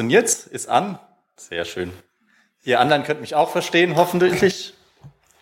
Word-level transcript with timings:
funktioniert's? 0.00 0.46
Ist 0.46 0.66
an? 0.70 0.98
Sehr 1.36 1.66
schön. 1.66 1.92
Ihr 2.62 2.80
anderen 2.80 3.02
könnt 3.02 3.20
mich 3.20 3.34
auch 3.34 3.50
verstehen, 3.50 3.96
hoffentlich. 3.96 4.72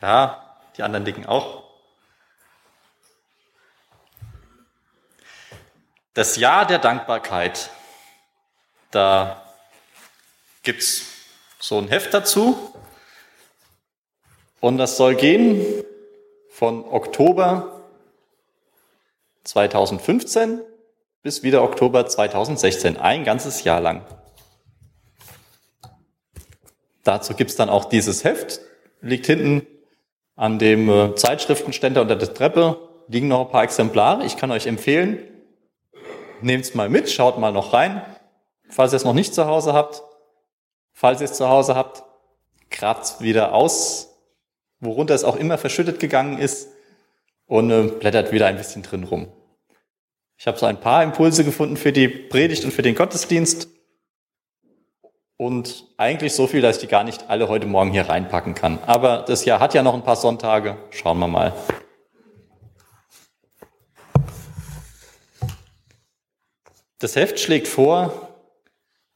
Ja, 0.02 0.56
die 0.76 0.82
anderen 0.82 1.04
dicken 1.04 1.26
auch. 1.26 1.62
Das 6.14 6.34
Jahr 6.36 6.66
der 6.66 6.80
Dankbarkeit. 6.80 7.70
Da 8.90 9.44
gibt's 10.64 11.04
so 11.60 11.78
ein 11.78 11.86
Heft 11.86 12.12
dazu. 12.12 12.74
Und 14.60 14.78
das 14.78 14.96
soll 14.96 15.14
gehen 15.14 15.84
von 16.50 16.84
Oktober 16.84 17.80
2015 19.44 20.60
bis 21.22 21.44
wieder 21.44 21.62
Oktober 21.62 22.08
2016, 22.08 22.96
ein 22.96 23.22
ganzes 23.22 23.62
Jahr 23.62 23.80
lang. 23.80 24.04
Dazu 27.04 27.34
gibt's 27.34 27.56
dann 27.56 27.68
auch 27.68 27.86
dieses 27.86 28.24
Heft, 28.24 28.60
liegt 29.00 29.26
hinten 29.26 29.66
an 30.36 30.58
dem 30.58 30.88
äh, 30.88 31.14
Zeitschriftenständer 31.14 32.02
unter 32.02 32.16
der 32.16 32.32
Treppe, 32.32 32.78
liegen 33.08 33.28
noch 33.28 33.46
ein 33.46 33.52
paar 33.52 33.64
Exemplare. 33.64 34.24
Ich 34.24 34.36
kann 34.36 34.50
euch 34.50 34.66
empfehlen, 34.66 35.18
nehmt's 36.42 36.74
mal 36.74 36.88
mit, 36.88 37.10
schaut 37.10 37.38
mal 37.38 37.52
noch 37.52 37.72
rein. 37.72 38.02
Falls 38.68 38.92
ihr 38.92 38.96
es 38.96 39.04
noch 39.04 39.14
nicht 39.14 39.34
zu 39.34 39.46
Hause 39.46 39.72
habt, 39.72 40.02
falls 40.92 41.20
ihr 41.20 41.24
es 41.24 41.34
zu 41.34 41.48
Hause 41.48 41.74
habt, 41.74 42.04
kratzt 42.70 43.22
wieder 43.22 43.54
aus, 43.54 44.18
worunter 44.80 45.14
es 45.14 45.24
auch 45.24 45.36
immer 45.36 45.58
verschüttet 45.58 46.00
gegangen 46.00 46.38
ist 46.38 46.68
und 47.46 47.70
äh, 47.70 47.84
blättert 47.84 48.30
wieder 48.30 48.46
ein 48.46 48.56
bisschen 48.56 48.82
drin 48.82 49.04
rum. 49.04 49.32
Ich 50.36 50.46
habe 50.46 50.58
so 50.58 50.66
ein 50.66 50.80
paar 50.80 51.02
Impulse 51.02 51.44
gefunden 51.44 51.76
für 51.76 51.92
die 51.92 52.06
Predigt 52.06 52.64
und 52.64 52.72
für 52.72 52.82
den 52.82 52.94
Gottesdienst. 52.94 53.68
Und 55.38 55.86
eigentlich 55.96 56.34
so 56.34 56.46
viel, 56.46 56.60
dass 56.60 56.76
ich 56.76 56.82
die 56.82 56.88
gar 56.88 57.04
nicht 57.04 57.30
alle 57.30 57.48
heute 57.48 57.66
Morgen 57.66 57.92
hier 57.92 58.08
reinpacken 58.08 58.54
kann. 58.54 58.78
Aber 58.84 59.24
das 59.26 59.46
Jahr 59.46 59.60
hat 59.60 59.72
ja 59.72 59.82
noch 59.82 59.94
ein 59.94 60.02
paar 60.02 60.16
Sonntage. 60.16 60.76
Schauen 60.90 61.18
wir 61.20 61.28
mal. 61.28 61.54
Das 66.98 67.16
Heft 67.16 67.38
schlägt 67.38 67.68
vor, 67.68 68.28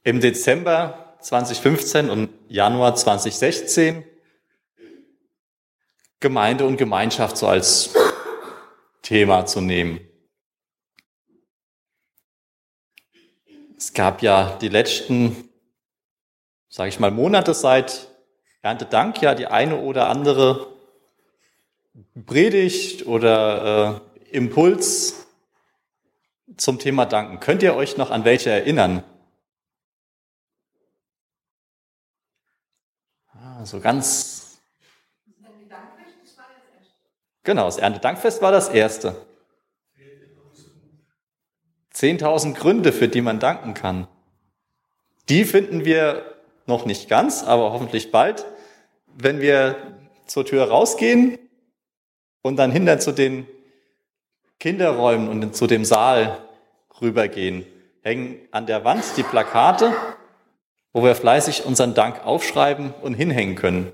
im 0.03 0.21
Dezember 0.21 1.17
2015 1.19 2.09
und 2.09 2.29
Januar 2.47 2.95
2016 2.95 4.05
Gemeinde 6.21 6.65
und 6.65 6.77
Gemeinschaft 6.77 7.35
so 7.35 7.47
als 7.47 7.93
Thema 9.01 9.45
zu 9.45 9.59
nehmen. 9.59 9.99
Es 13.77 13.91
gab 13.93 14.21
ja 14.21 14.57
die 14.61 14.69
letzten, 14.69 15.49
sage 16.73 16.89
ich 16.89 16.99
mal, 16.99 17.11
Monate 17.11 17.53
seit 17.53 18.09
Erntedank 18.63 19.21
ja 19.21 19.35
die 19.35 19.45
eine 19.45 19.77
oder 19.77 20.09
andere 20.09 20.73
Predigt 22.25 23.05
oder 23.05 24.01
äh, 24.23 24.35
Impuls 24.35 25.27
zum 26.57 26.79
Thema 26.79 27.05
Danken. 27.05 27.39
Könnt 27.39 27.61
ihr 27.61 27.75
euch 27.75 27.97
noch 27.97 28.09
an 28.09 28.25
welche 28.25 28.49
erinnern? 28.49 29.03
Ah, 33.33 33.63
so 33.65 33.79
ganz. 33.79 34.57
Genau, 37.43 37.65
das 37.65 37.77
Erntedankfest 37.77 38.41
war 38.41 38.51
das 38.51 38.69
erste. 38.69 39.15
10.000 41.93 42.55
Gründe, 42.55 42.91
für 42.91 43.07
die 43.07 43.21
man 43.21 43.39
danken 43.39 43.75
kann. 43.75 44.07
Die 45.29 45.45
finden 45.45 45.85
wir 45.85 46.32
noch 46.65 46.85
nicht 46.85 47.09
ganz, 47.09 47.43
aber 47.43 47.73
hoffentlich 47.73 48.11
bald, 48.11 48.45
wenn 49.15 49.41
wir 49.41 49.75
zur 50.25 50.45
Tür 50.45 50.69
rausgehen 50.69 51.37
und 52.41 52.57
dann 52.57 52.71
hinter 52.71 52.99
zu 52.99 53.11
den 53.11 53.47
Kinderräumen 54.59 55.27
und 55.27 55.55
zu 55.55 55.67
dem 55.67 55.85
Saal 55.85 56.37
rübergehen, 57.01 57.65
hängen 58.01 58.39
an 58.51 58.65
der 58.65 58.83
Wand 58.85 59.03
die 59.17 59.23
Plakate, 59.23 59.93
wo 60.93 61.03
wir 61.03 61.15
fleißig 61.15 61.65
unseren 61.65 61.93
Dank 61.93 62.25
aufschreiben 62.25 62.93
und 63.01 63.13
hinhängen 63.13 63.55
können. 63.55 63.91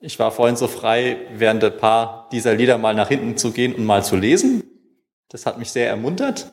Ich 0.00 0.18
war 0.18 0.30
vorhin 0.30 0.56
so 0.56 0.68
frei, 0.68 1.16
während 1.34 1.64
ein 1.64 1.76
paar 1.76 2.28
dieser 2.30 2.54
Lieder 2.54 2.78
mal 2.78 2.94
nach 2.94 3.08
hinten 3.08 3.36
zu 3.36 3.50
gehen 3.50 3.74
und 3.74 3.84
mal 3.84 4.04
zu 4.04 4.16
lesen. 4.16 4.62
Das 5.28 5.44
hat 5.44 5.58
mich 5.58 5.72
sehr 5.72 5.88
ermuntert. 5.88 6.52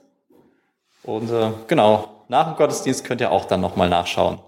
Und 1.03 1.29
äh, 1.29 1.51
genau, 1.67 2.23
nach 2.27 2.47
dem 2.47 2.57
Gottesdienst 2.57 3.05
könnt 3.05 3.21
ihr 3.21 3.31
auch 3.31 3.45
dann 3.45 3.61
nochmal 3.61 3.87
nachschauen. 3.87 4.39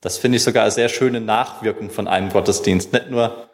Das 0.00 0.18
finde 0.18 0.36
ich 0.36 0.44
sogar 0.44 0.62
eine 0.62 0.70
sehr 0.70 0.88
schöne 0.88 1.20
Nachwirkung 1.20 1.90
von 1.90 2.06
einem 2.06 2.28
Gottesdienst. 2.30 2.92
Nicht 2.92 3.10
nur, 3.10 3.48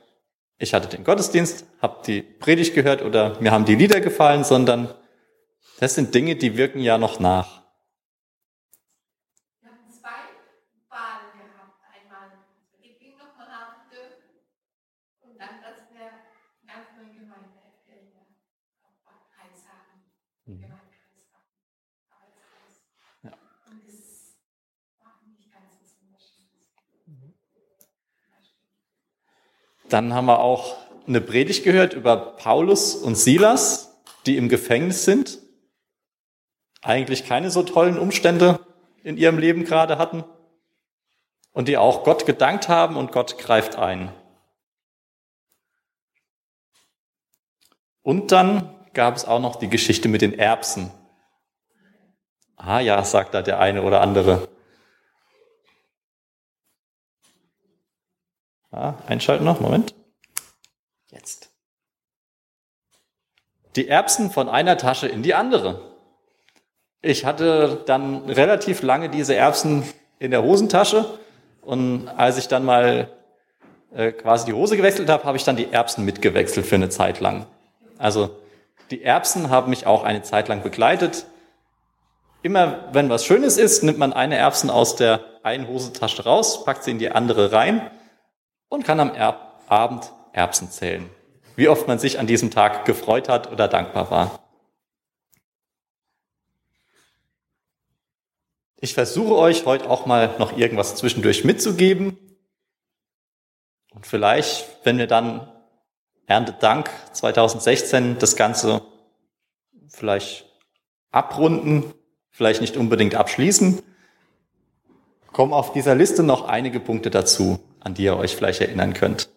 ich 0.59 0.75
hatte 0.75 0.89
den 0.89 1.05
Gottesdienst, 1.05 1.65
habe 1.81 2.03
die 2.07 2.23
Predigt 2.23 2.75
gehört 2.75 3.03
oder 3.03 3.41
mir 3.41 3.53
haben 3.53 3.65
die 3.65 3.77
Lieder 3.77 4.01
gefallen, 4.01 4.45
sondern 4.45 4.93
das 5.79 5.95
sind 5.95 6.15
Dinge, 6.15 6.37
die 6.37 6.57
wirken 6.57 6.81
ja 6.81 6.99
noch 6.99 7.21
nach. 7.21 7.63
Dann 20.47 20.92
haben 29.93 30.27
wir 30.27 30.41
auch 30.41 30.77
eine 31.07 31.21
Predigt 31.21 31.65
gehört 31.65 31.95
über 31.95 32.17
Paulus 32.37 32.95
und 32.95 33.17
Silas, 33.17 34.03
die 34.27 34.37
im 34.37 34.49
Gefängnis 34.49 35.05
sind. 35.05 35.39
Eigentlich 36.81 37.27
keine 37.27 37.51
so 37.51 37.63
tollen 37.63 37.99
Umstände 37.99 38.61
in 39.05 39.17
ihrem 39.17 39.39
Leben 39.39 39.65
gerade 39.65 39.99
hatten. 39.99 40.25
Und 41.53 41.69
die 41.69 41.77
auch 41.77 42.05
Gott 42.05 42.25
gedankt 42.25 42.69
haben 42.69 42.97
und 42.97 43.13
Gott 43.13 43.39
greift 43.39 43.77
ein. 43.77 44.11
Und 48.03 48.33
dann 48.33 48.75
gab 48.95 49.17
es 49.17 49.25
auch 49.25 49.41
noch 49.41 49.57
die 49.57 49.69
Geschichte 49.69 50.09
mit 50.09 50.23
den 50.23 50.39
Erbsen. 50.39 50.91
Ah 52.57 52.81
ja, 52.81 53.03
sagt 53.05 53.35
da 53.35 53.43
der 53.43 53.61
eine 53.61 53.83
oder 53.83 54.01
andere. 54.01 54.49
Ah, 58.73 58.95
einschalten 59.07 59.45
noch, 59.45 59.61
Moment. 59.61 59.95
Jetzt. 61.11 61.51
Die 63.77 63.87
Erbsen 63.87 64.31
von 64.31 64.49
einer 64.49 64.79
Tasche 64.79 65.07
in 65.09 65.23
die 65.23 65.35
andere. 65.35 65.81
Ich 67.03 67.27
hatte 67.27 67.83
dann 67.87 68.31
relativ 68.31 68.81
lange 68.83 69.11
diese 69.11 69.35
Erbsen 69.35 69.85
in 70.19 70.31
der 70.31 70.43
Hosentasche 70.43 71.19
und 71.61 72.09
als 72.09 72.39
ich 72.39 72.49
dann 72.49 72.65
mal 72.65 73.11
äh, 73.95 74.13
quasi 74.13 74.47
die 74.47 74.55
Hose 74.55 74.77
gewechselt 74.79 75.11
habe, 75.11 75.25
habe 75.25 75.37
ich 75.37 75.45
dann 75.45 75.57
die 75.57 75.71
Erbsen 75.71 76.07
mitgewechselt 76.07 76.65
für 76.65 76.77
eine 76.77 76.89
Zeit 76.89 77.21
lang. 77.21 77.47
Also 77.99 78.31
die 78.91 79.03
Erbsen 79.03 79.51
haben 79.51 79.69
mich 79.69 79.87
auch 79.87 80.03
eine 80.03 80.23
Zeit 80.23 80.49
lang 80.49 80.63
begleitet. 80.63 81.27
Immer 82.43 82.89
wenn 82.93 83.11
was 83.11 83.27
Schönes 83.27 83.59
ist, 83.59 83.83
nimmt 83.83 83.99
man 83.99 84.15
eine 84.15 84.37
Erbsen 84.37 84.71
aus 84.71 84.97
der 84.97 85.21
einen 85.43 85.69
Hosentasche 85.69 86.25
raus, 86.25 86.65
packt 86.65 86.85
sie 86.85 86.93
in 86.93 86.99
die 86.99 87.11
andere 87.11 87.53
rein 87.53 87.91
und 88.73 88.85
kann 88.85 89.01
am 89.01 89.15
Erb 89.15 89.61
Abend 89.69 90.15
Erbsen 90.33 90.71
zählen. 90.71 91.11
Wie 91.57 91.69
oft 91.69 91.87
man 91.89 91.99
sich 91.99 92.19
an 92.19 92.27
diesem 92.27 92.51
Tag 92.51 92.87
gefreut 92.87 93.29
hat 93.29 93.53
oder 93.53 93.69
dankbar 93.69 94.11
war. 94.11 94.41
Ich 98.81 98.95
versuche 98.95 99.37
euch 99.37 99.67
heute 99.67 99.91
auch 99.91 100.07
mal 100.07 100.37
noch 100.39 100.57
irgendwas 100.57 100.97
zwischendurch 100.97 101.45
mitzugeben. 101.45 102.17
Und 103.91 104.07
vielleicht, 104.07 104.67
wenn 104.85 104.97
wir 104.97 105.07
dann 105.07 105.53
Erntedank 106.27 106.91
2016 107.13 108.19
das 108.19 108.37
Ganze 108.37 108.81
vielleicht 109.89 110.47
abrunden, 111.11 111.93
vielleicht 112.31 112.63
nicht 112.63 112.79
unbedingt 112.79 113.17
abschließen, 113.17 113.83
kommen 115.31 115.53
auf 115.53 115.75
dieser 115.75 115.95
Liste 115.95 116.23
noch 116.23 116.49
einige 116.49 116.81
Punkte 116.81 117.11
dazu, 117.11 117.61
an 117.83 117.95
die 117.95 118.05
ihr 118.05 118.17
euch 118.17 118.37
vielleicht 118.37 118.61
erinnern 118.61 118.95
könnt. 118.95 119.29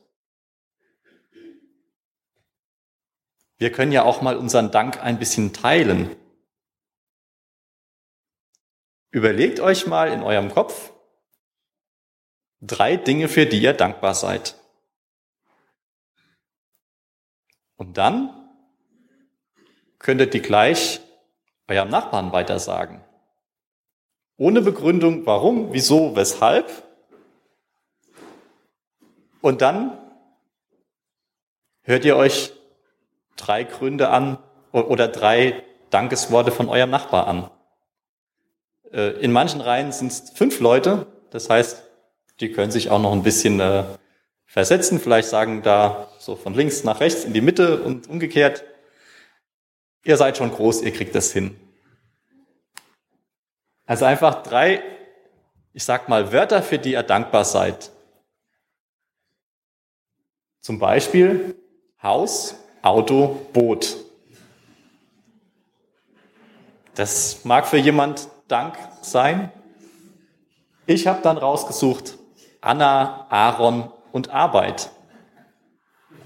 Wir 3.57 3.71
können 3.71 3.91
ja 3.91 4.03
auch 4.03 4.21
mal 4.21 4.35
unseren 4.37 4.71
Dank 4.71 5.01
ein 5.01 5.17
bisschen 5.17 5.53
teilen. 5.53 6.15
Überlegt 9.11 9.59
euch 9.59 9.87
mal 9.87 10.11
in 10.11 10.21
eurem 10.21 10.51
Kopf 10.51 10.91
drei 12.59 12.97
Dinge, 12.97 13.29
für 13.29 13.45
die 13.45 13.61
ihr 13.61 13.73
dankbar 13.73 14.13
seid. 14.13 14.55
Und 17.77 17.97
dann 17.97 18.49
könntet 19.99 20.35
ihr 20.35 20.41
gleich 20.41 21.01
eurem 21.67 21.89
Nachbarn 21.89 22.31
weitersagen. 22.31 23.03
Ohne 24.37 24.61
Begründung, 24.61 25.25
warum, 25.25 25.73
wieso, 25.73 26.15
weshalb. 26.15 26.84
Und 29.45 29.61
dann 29.61 29.95
hört 31.83 32.03
ihr 32.03 32.17
euch 32.17 32.51
drei 33.35 33.63
Gründe 33.63 34.09
an 34.09 34.39
oder 34.71 35.07
drei 35.07 35.61
Dankesworte 35.91 36.51
von 36.51 36.67
eurem 36.67 36.89
Nachbar 36.89 37.27
an. 37.27 37.51
Äh, 38.91 39.11
in 39.21 39.31
manchen 39.31 39.61
Reihen 39.61 39.91
sind 39.91 40.11
es 40.11 40.31
fünf 40.31 40.59
Leute, 40.61 41.05
das 41.29 41.47
heißt, 41.47 41.83
die 42.39 42.53
können 42.53 42.71
sich 42.71 42.89
auch 42.89 42.97
noch 42.97 43.11
ein 43.11 43.21
bisschen 43.21 43.59
äh, 43.59 43.83
versetzen, 44.47 44.99
vielleicht 44.99 45.27
sagen 45.27 45.61
da 45.61 46.09
so 46.17 46.35
von 46.35 46.55
links 46.55 46.83
nach 46.83 46.99
rechts 46.99 47.23
in 47.23 47.33
die 47.33 47.41
Mitte 47.41 47.83
und 47.83 48.09
umgekehrt. 48.09 48.63
Ihr 50.05 50.17
seid 50.17 50.37
schon 50.37 50.49
groß, 50.49 50.81
ihr 50.81 50.91
kriegt 50.91 51.13
das 51.13 51.31
hin. 51.31 51.55
Also 53.85 54.05
einfach 54.05 54.41
drei, 54.41 54.81
ich 55.71 55.83
sag 55.83 56.09
mal, 56.09 56.33
Wörter, 56.33 56.63
für 56.63 56.79
die 56.79 56.93
ihr 56.93 57.03
dankbar 57.03 57.45
seid. 57.45 57.91
Zum 60.65 60.79
Beispiel 60.79 61.55
Haus, 62.01 62.55
Auto, 62.81 63.39
Boot. 63.53 63.97
Das 66.95 67.45
mag 67.45 67.67
für 67.67 67.77
jemand 67.77 68.29
Dank 68.47 68.75
sein. 69.03 69.51
Ich 70.87 71.05
habe 71.05 71.21
dann 71.21 71.37
rausgesucht 71.37 72.17
Anna, 72.61 73.27
Aaron 73.29 73.91
und 74.11 74.31
Arbeit. 74.31 74.89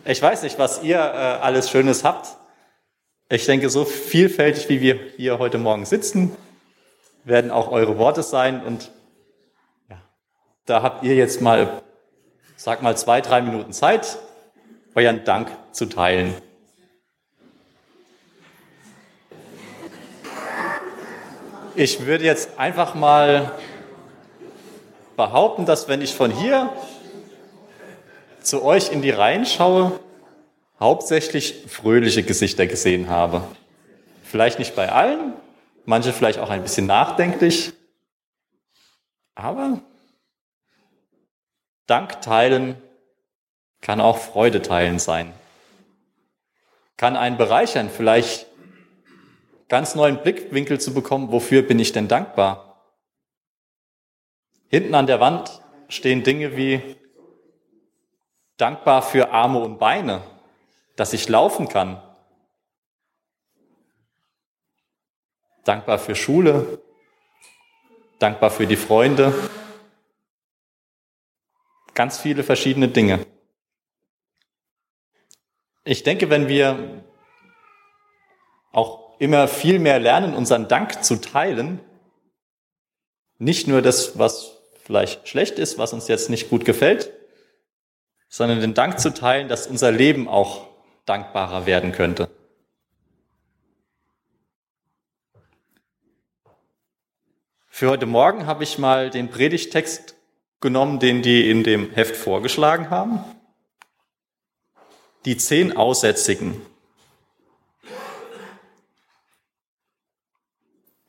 Ich 0.05 0.21
weiß 0.21 0.43
nicht, 0.43 0.57
was 0.57 0.83
ihr 0.83 0.99
äh, 0.99 1.01
alles 1.01 1.69
Schönes 1.69 2.05
habt. 2.05 2.37
Ich 3.27 3.45
denke, 3.45 3.69
so 3.69 3.83
vielfältig, 3.83 4.69
wie 4.69 4.79
wir 4.79 5.01
hier 5.17 5.37
heute 5.37 5.57
Morgen 5.57 5.83
sitzen, 5.83 6.33
werden 7.25 7.51
auch 7.51 7.69
eure 7.73 7.97
Worte 7.97 8.23
sein. 8.23 8.63
Und 8.63 8.89
ja, 9.89 10.01
da 10.63 10.81
habt 10.81 11.03
ihr 11.03 11.15
jetzt 11.15 11.41
mal, 11.41 11.81
sag 12.55 12.81
mal, 12.81 12.95
zwei, 12.95 13.19
drei 13.19 13.41
Minuten 13.41 13.73
Zeit, 13.73 14.17
euren 14.99 15.23
Dank 15.23 15.49
zu 15.71 15.85
teilen. 15.85 16.35
Ich 21.75 22.05
würde 22.05 22.25
jetzt 22.25 22.59
einfach 22.59 22.95
mal 22.95 23.53
behaupten, 25.15 25.65
dass 25.65 25.87
wenn 25.87 26.01
ich 26.01 26.13
von 26.13 26.31
hier 26.31 26.69
zu 28.41 28.61
euch 28.63 28.91
in 28.91 29.01
die 29.01 29.11
Reihen 29.11 29.45
schaue, 29.45 29.97
hauptsächlich 30.81 31.63
fröhliche 31.67 32.23
Gesichter 32.23 32.67
gesehen 32.67 33.09
habe. 33.09 33.43
Vielleicht 34.25 34.59
nicht 34.59 34.75
bei 34.75 34.91
allen, 34.91 35.33
manche 35.85 36.11
vielleicht 36.11 36.39
auch 36.39 36.49
ein 36.49 36.61
bisschen 36.61 36.87
nachdenklich, 36.87 37.71
aber 39.35 39.79
Dank 41.87 42.21
teilen 42.21 42.75
kann 43.81 44.01
auch 44.01 44.17
Freude 44.17 44.61
teilen 44.61 44.99
sein. 44.99 45.33
Kann 46.97 47.15
einen 47.15 47.37
bereichern, 47.37 47.89
vielleicht 47.89 48.47
ganz 49.69 49.95
neuen 49.95 50.21
Blickwinkel 50.21 50.79
zu 50.79 50.93
bekommen, 50.93 51.31
wofür 51.31 51.61
bin 51.61 51.79
ich 51.79 51.91
denn 51.91 52.07
dankbar? 52.07 52.69
Hinten 54.67 54.95
an 54.95 55.07
der 55.07 55.19
Wand 55.19 55.61
stehen 55.87 56.23
Dinge 56.23 56.55
wie 56.57 56.97
dankbar 58.57 59.01
für 59.01 59.31
Arme 59.31 59.59
und 59.59 59.79
Beine, 59.79 60.21
dass 60.95 61.13
ich 61.13 61.29
laufen 61.29 61.69
kann. 61.69 62.01
Dankbar 65.63 65.99
für 65.99 66.15
Schule, 66.15 66.81
dankbar 68.17 68.51
für 68.51 68.67
die 68.67 68.75
Freunde, 68.75 69.33
ganz 71.93 72.19
viele 72.19 72.43
verschiedene 72.43 72.87
Dinge. 72.87 73.25
Ich 75.89 76.03
denke, 76.03 76.29
wenn 76.29 76.47
wir 76.47 77.03
auch 78.71 79.17
immer 79.17 79.47
viel 79.47 79.79
mehr 79.79 79.99
lernen, 79.99 80.35
unseren 80.35 80.67
Dank 80.67 81.03
zu 81.03 81.15
teilen. 81.15 81.79
Nicht 83.39 83.67
nur 83.67 83.81
das, 83.81 84.19
was 84.19 84.61
vielleicht 84.83 85.27
schlecht 85.27 85.57
ist, 85.57 85.79
was 85.79 85.91
uns 85.91 86.07
jetzt 86.07 86.29
nicht 86.29 86.51
gut 86.51 86.63
gefällt, 86.63 87.11
sondern 88.27 88.61
den 88.61 88.75
Dank 88.75 88.99
zu 88.99 89.11
teilen, 89.15 89.47
dass 89.47 89.65
unser 89.65 89.91
Leben 89.91 90.27
auch 90.27 90.67
dankbarer 91.05 91.65
werden 91.65 91.91
könnte. 91.91 92.29
Für 97.67 97.89
heute 97.89 98.05
Morgen 98.05 98.45
habe 98.45 98.63
ich 98.63 98.77
mal 98.77 99.09
den 99.09 99.31
Predigtext 99.31 100.13
genommen, 100.61 100.99
den 100.99 101.23
die 101.23 101.49
in 101.49 101.63
dem 101.63 101.89
Heft 101.93 102.15
vorgeschlagen 102.15 102.91
haben. 102.91 103.23
Die 105.25 105.37
zehn 105.37 105.75
Aussätzigen. 105.75 106.61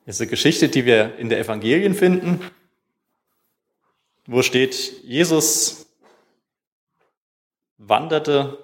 Das 0.05 0.15
ist 0.15 0.21
eine 0.21 0.29
Geschichte, 0.29 0.67
die 0.67 0.85
wir 0.85 1.17
in 1.17 1.29
der 1.29 1.39
Evangelien 1.39 1.93
finden, 1.93 2.41
wo 4.25 4.41
steht, 4.41 5.03
Jesus 5.03 5.87
wanderte 7.77 8.57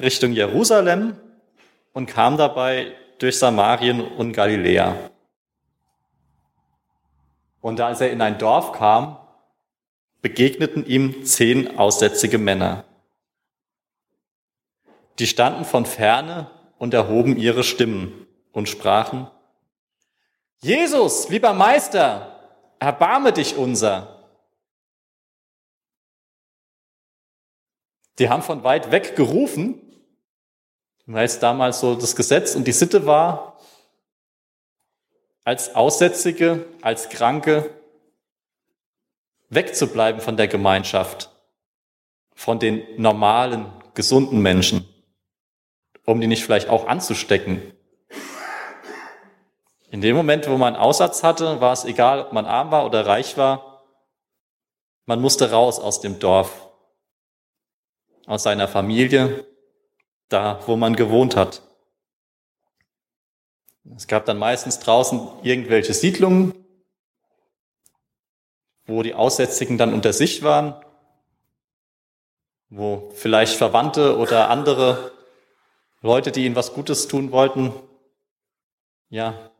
Richtung 0.00 0.32
Jerusalem 0.32 1.16
und 1.92 2.06
kam 2.06 2.36
dabei 2.36 2.94
durch 3.18 3.38
Samarien 3.38 4.00
und 4.00 4.32
Galiläa. 4.32 5.10
Und 7.60 7.80
als 7.80 8.00
er 8.00 8.10
in 8.10 8.20
ein 8.20 8.38
Dorf 8.38 8.72
kam, 8.72 9.18
begegneten 10.22 10.86
ihm 10.86 11.24
zehn 11.24 11.78
aussätzige 11.78 12.38
Männer. 12.38 12.84
Die 15.18 15.26
standen 15.26 15.64
von 15.64 15.86
ferne 15.86 16.50
und 16.78 16.94
erhoben 16.94 17.36
ihre 17.36 17.64
Stimmen 17.64 18.26
und 18.52 18.68
sprachen, 18.68 19.30
Jesus, 20.60 21.28
lieber 21.28 21.52
Meister, 21.52 22.74
erbarme 22.80 23.32
dich 23.32 23.56
unser. 23.56 24.18
Die 28.18 28.28
haben 28.28 28.42
von 28.42 28.64
weit 28.64 28.90
weg 28.90 29.14
gerufen, 29.14 29.80
weil 31.06 31.24
es 31.24 31.38
damals 31.38 31.80
so 31.80 31.94
das 31.94 32.16
Gesetz 32.16 32.56
und 32.56 32.66
die 32.66 32.72
Sitte 32.72 33.06
war, 33.06 33.58
als 35.44 35.74
Aussätzige, 35.74 36.66
als 36.82 37.08
Kranke 37.08 37.70
wegzubleiben 39.48 40.20
von 40.20 40.36
der 40.36 40.48
Gemeinschaft, 40.48 41.30
von 42.34 42.58
den 42.58 43.00
normalen, 43.00 43.72
gesunden 43.94 44.40
Menschen, 44.42 44.86
um 46.08 46.20
die 46.20 46.26
nicht 46.26 46.44
vielleicht 46.44 46.68
auch 46.68 46.86
anzustecken 46.86 47.72
in 49.90 50.00
dem 50.02 50.16
Moment, 50.16 50.48
wo 50.48 50.56
man 50.58 50.76
Aussatz 50.76 51.22
hatte, 51.22 51.60
war 51.60 51.72
es 51.72 51.84
egal, 51.84 52.20
ob 52.20 52.32
man 52.32 52.44
arm 52.44 52.70
war 52.70 52.84
oder 52.84 53.06
reich 53.06 53.36
war. 53.36 53.84
Man 55.06 55.20
musste 55.20 55.50
raus 55.50 55.78
aus 55.78 56.00
dem 56.00 56.18
Dorf, 56.18 56.68
aus 58.26 58.42
seiner 58.42 58.68
Familie, 58.68 59.46
da, 60.28 60.60
wo 60.66 60.76
man 60.76 60.94
gewohnt 60.94 61.36
hat. 61.36 61.62
Es 63.96 64.06
gab 64.06 64.26
dann 64.26 64.36
meistens 64.36 64.78
draußen 64.80 65.26
irgendwelche 65.42 65.94
Siedlungen, 65.94 66.52
wo 68.84 69.02
die 69.02 69.14
Aussätzigen 69.14 69.78
dann 69.78 69.94
unter 69.94 70.12
sich 70.12 70.42
waren, 70.42 70.74
wo 72.68 73.10
vielleicht 73.14 73.56
Verwandte 73.56 74.18
oder 74.18 74.50
andere 74.50 75.17
Leute, 76.00 76.30
die 76.30 76.44
ihnen 76.44 76.56
was 76.56 76.74
Gutes 76.74 77.08
tun 77.08 77.32
wollten, 77.32 77.72
ja, 79.08 79.50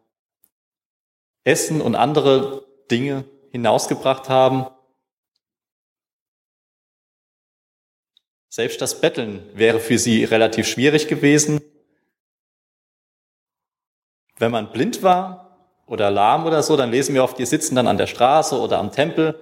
Essen 1.45 1.80
und 1.80 1.95
andere 1.95 2.66
Dinge 2.90 3.25
hinausgebracht 3.50 4.28
haben. 4.28 4.66
Selbst 8.49 8.80
das 8.80 9.00
Betteln 9.00 9.49
wäre 9.54 9.80
für 9.80 9.99
sie 9.99 10.25
relativ 10.25 10.66
schwierig 10.66 11.09
gewesen. 11.09 11.61
Wenn 14.37 14.52
man 14.52 14.73
blind 14.73 15.02
war 15.02 15.59
oder 15.87 16.11
lahm 16.11 16.47
oder 16.47 16.62
so, 16.62 16.76
dann 16.76 16.90
lesen 16.90 17.14
wir 17.14 17.25
oft, 17.25 17.38
die 17.38 17.47
sitzen 17.47 17.75
dann 17.75 17.87
an 17.87 17.99
der 17.99 18.07
Straße 18.07 18.59
oder 18.59 18.78
am 18.78 18.92
Tempel. 18.92 19.40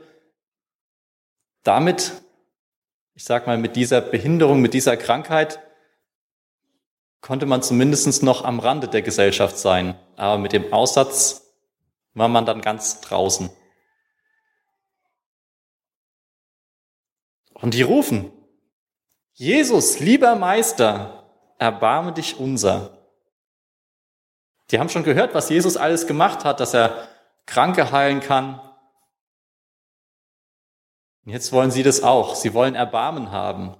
Damit, 1.62 2.12
ich 3.14 3.24
sag 3.24 3.46
mal, 3.46 3.58
mit 3.58 3.76
dieser 3.76 4.00
Behinderung, 4.00 4.60
mit 4.60 4.74
dieser 4.74 4.96
Krankheit, 4.96 5.60
konnte 7.26 7.44
man 7.44 7.60
zumindest 7.60 8.22
noch 8.22 8.44
am 8.44 8.60
Rande 8.60 8.86
der 8.86 9.02
Gesellschaft 9.02 9.58
sein. 9.58 9.98
Aber 10.14 10.38
mit 10.38 10.52
dem 10.52 10.72
Aussatz 10.72 11.52
war 12.14 12.28
man 12.28 12.46
dann 12.46 12.60
ganz 12.60 13.00
draußen. 13.00 13.50
Und 17.54 17.74
die 17.74 17.82
rufen, 17.82 18.30
Jesus, 19.32 19.98
lieber 19.98 20.36
Meister, 20.36 21.24
erbarme 21.58 22.12
dich 22.12 22.38
unser. 22.38 22.96
Die 24.70 24.78
haben 24.78 24.88
schon 24.88 25.02
gehört, 25.02 25.34
was 25.34 25.48
Jesus 25.48 25.76
alles 25.76 26.06
gemacht 26.06 26.44
hat, 26.44 26.60
dass 26.60 26.74
er 26.74 27.08
Kranke 27.44 27.90
heilen 27.90 28.20
kann. 28.20 28.60
Und 31.24 31.32
jetzt 31.32 31.52
wollen 31.52 31.72
sie 31.72 31.82
das 31.82 32.04
auch. 32.04 32.36
Sie 32.36 32.54
wollen 32.54 32.76
Erbarmen 32.76 33.32
haben. 33.32 33.76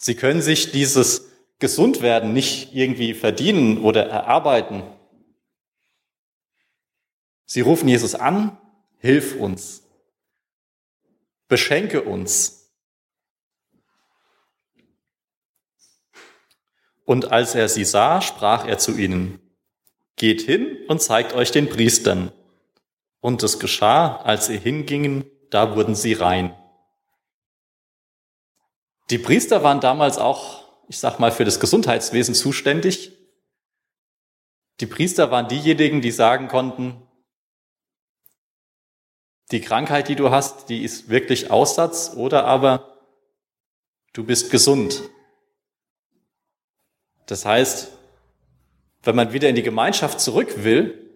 Sie 0.00 0.14
können 0.14 0.40
sich 0.40 0.72
dieses 0.72 1.30
Gesundwerden 1.58 2.32
nicht 2.32 2.74
irgendwie 2.74 3.12
verdienen 3.12 3.82
oder 3.82 4.06
erarbeiten. 4.06 4.82
Sie 7.44 7.60
rufen 7.60 7.86
Jesus 7.86 8.14
an, 8.14 8.58
hilf 8.96 9.36
uns, 9.36 9.82
beschenke 11.48 12.00
uns. 12.02 12.72
Und 17.04 17.30
als 17.30 17.54
er 17.54 17.68
sie 17.68 17.84
sah, 17.84 18.22
sprach 18.22 18.66
er 18.66 18.78
zu 18.78 18.96
ihnen, 18.96 19.38
geht 20.16 20.40
hin 20.40 20.78
und 20.88 21.02
zeigt 21.02 21.34
euch 21.34 21.50
den 21.50 21.68
Priestern. 21.68 22.32
Und 23.20 23.42
es 23.42 23.58
geschah, 23.58 24.16
als 24.22 24.46
sie 24.46 24.56
hingingen, 24.56 25.26
da 25.50 25.76
wurden 25.76 25.94
sie 25.94 26.14
rein. 26.14 26.56
Die 29.10 29.18
Priester 29.18 29.64
waren 29.64 29.80
damals 29.80 30.18
auch, 30.18 30.64
ich 30.88 30.98
sag 30.98 31.18
mal, 31.18 31.32
für 31.32 31.44
das 31.44 31.58
Gesundheitswesen 31.58 32.34
zuständig. 32.34 33.12
Die 34.78 34.86
Priester 34.86 35.32
waren 35.32 35.48
diejenigen, 35.48 36.00
die 36.00 36.12
sagen 36.12 36.46
konnten, 36.46 37.02
die 39.50 39.60
Krankheit, 39.60 40.08
die 40.08 40.14
du 40.14 40.30
hast, 40.30 40.68
die 40.68 40.84
ist 40.84 41.08
wirklich 41.08 41.50
Aussatz 41.50 42.12
oder 42.14 42.44
aber 42.44 43.00
du 44.12 44.22
bist 44.22 44.52
gesund. 44.52 45.02
Das 47.26 47.44
heißt, 47.44 47.90
wenn 49.02 49.16
man 49.16 49.32
wieder 49.32 49.48
in 49.48 49.56
die 49.56 49.62
Gemeinschaft 49.62 50.20
zurück 50.20 50.62
will, 50.62 51.10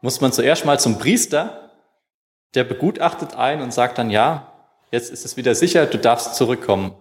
muss 0.00 0.20
man 0.20 0.32
zuerst 0.32 0.64
mal 0.64 0.80
zum 0.80 0.98
Priester, 0.98 1.70
der 2.54 2.64
begutachtet 2.64 3.36
ein 3.36 3.62
und 3.62 3.72
sagt 3.72 3.98
dann, 3.98 4.10
ja, 4.10 4.49
jetzt 4.90 5.10
ist 5.10 5.24
es 5.24 5.36
wieder 5.36 5.54
sicher, 5.54 5.86
du 5.86 5.98
darfst 5.98 6.34
zurückkommen. 6.34 6.94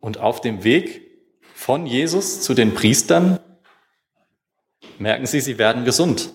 Und 0.00 0.18
auf 0.18 0.40
dem 0.40 0.64
Weg 0.64 1.08
von 1.54 1.86
Jesus 1.86 2.40
zu 2.40 2.54
den 2.54 2.74
Priestern 2.74 3.38
merken 4.98 5.26
sie, 5.26 5.40
sie 5.40 5.58
werden 5.58 5.84
gesund. 5.84 6.32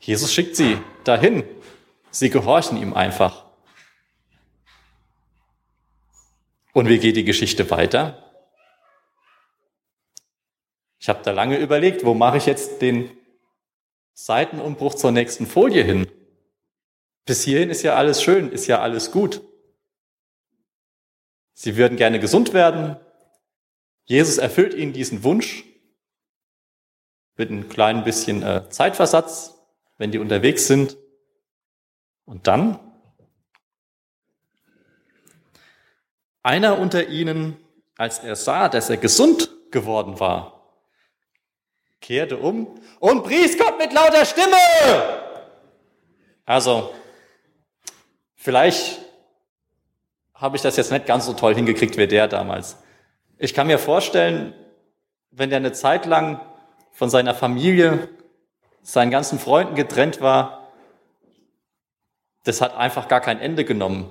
Jesus 0.00 0.32
schickt 0.32 0.56
sie 0.56 0.78
dahin. 1.04 1.44
Sie 2.10 2.30
gehorchen 2.30 2.80
ihm 2.80 2.94
einfach. 2.94 3.44
Und 6.72 6.88
wie 6.88 6.98
geht 6.98 7.16
die 7.16 7.24
Geschichte 7.24 7.70
weiter? 7.70 8.32
Ich 11.00 11.08
habe 11.08 11.22
da 11.22 11.32
lange 11.32 11.58
überlegt, 11.58 12.04
wo 12.04 12.14
mache 12.14 12.38
ich 12.38 12.46
jetzt 12.46 12.80
den 12.80 13.10
Seitenumbruch 14.20 14.96
zur 14.96 15.12
nächsten 15.12 15.46
Folie 15.46 15.84
hin? 15.84 16.10
Bis 17.24 17.44
hierhin 17.44 17.70
ist 17.70 17.84
ja 17.84 17.94
alles 17.94 18.20
schön, 18.20 18.50
ist 18.50 18.66
ja 18.66 18.80
alles 18.80 19.12
gut. 19.12 19.42
Sie 21.54 21.76
würden 21.76 21.96
gerne 21.96 22.18
gesund 22.18 22.52
werden. 22.52 22.96
Jesus 24.06 24.38
erfüllt 24.38 24.74
ihnen 24.74 24.92
diesen 24.92 25.22
Wunsch 25.22 25.64
mit 27.36 27.50
einem 27.50 27.68
kleinen 27.68 28.02
bisschen 28.02 28.42
äh, 28.42 28.68
Zeitversatz, 28.70 29.54
wenn 29.98 30.10
die 30.10 30.18
unterwegs 30.18 30.66
sind. 30.66 30.96
Und 32.24 32.48
dann 32.48 32.80
einer 36.42 36.80
unter 36.80 37.06
ihnen, 37.06 37.56
als 37.96 38.18
er 38.18 38.34
sah, 38.34 38.68
dass 38.68 38.90
er 38.90 38.96
gesund 38.96 39.48
geworden 39.70 40.18
war, 40.18 40.57
kehrte 42.00 42.36
um 42.36 42.80
und 43.00 43.24
pries 43.24 43.58
Gott 43.58 43.78
mit 43.78 43.92
lauter 43.92 44.24
Stimme. 44.24 44.56
Also, 46.44 46.94
vielleicht 48.36 49.00
habe 50.34 50.56
ich 50.56 50.62
das 50.62 50.76
jetzt 50.76 50.92
nicht 50.92 51.06
ganz 51.06 51.26
so 51.26 51.32
toll 51.32 51.54
hingekriegt 51.54 51.96
wie 51.96 52.06
der 52.06 52.28
damals. 52.28 52.78
Ich 53.36 53.54
kann 53.54 53.66
mir 53.66 53.78
vorstellen, 53.78 54.54
wenn 55.30 55.50
der 55.50 55.58
eine 55.58 55.72
Zeit 55.72 56.06
lang 56.06 56.40
von 56.92 57.10
seiner 57.10 57.34
Familie, 57.34 58.08
seinen 58.82 59.10
ganzen 59.10 59.38
Freunden 59.38 59.74
getrennt 59.74 60.20
war, 60.20 60.68
das 62.44 62.60
hat 62.60 62.76
einfach 62.76 63.08
gar 63.08 63.20
kein 63.20 63.40
Ende 63.40 63.64
genommen. 63.64 64.08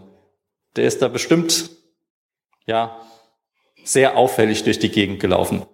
Der 0.75 0.85
ist 0.85 1.01
da 1.01 1.07
bestimmt, 1.07 1.71
ja, 2.65 3.01
sehr 3.83 4.15
auffällig 4.17 4.63
durch 4.63 4.79
die 4.79 4.91
Gegend 4.91 5.19
gelaufen. 5.19 5.65